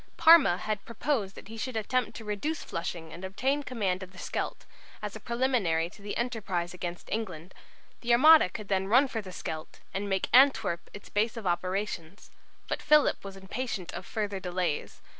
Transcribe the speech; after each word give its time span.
Parma 0.17 0.57
had 0.57 0.83
proposed 0.83 1.35
that 1.35 1.47
he 1.47 1.57
should 1.57 1.77
attempt 1.77 2.15
to 2.15 2.25
reduce 2.25 2.63
Flushing 2.63 3.13
and 3.13 3.23
obtain 3.23 3.61
command 3.61 4.01
of 4.01 4.13
the 4.13 4.17
Scheldt, 4.17 4.65
as 4.99 5.15
a 5.15 5.19
preliminary 5.19 5.91
to 5.91 6.01
the 6.01 6.17
enterprise 6.17 6.73
against 6.73 7.07
England. 7.11 7.53
The 7.99 8.11
Armada 8.13 8.49
could 8.49 8.67
then 8.67 8.87
run 8.87 9.07
for 9.07 9.21
the 9.21 9.31
Scheldt, 9.31 9.81
and 9.93 10.09
make 10.09 10.27
Antwerp 10.33 10.89
its 10.91 11.09
base 11.09 11.37
of 11.37 11.45
operations. 11.45 12.31
But 12.67 12.81
Philip 12.81 13.23
was 13.23 13.37
impatient 13.37 13.93
of 13.93 14.07
further 14.07 14.39
delays. 14.39 15.03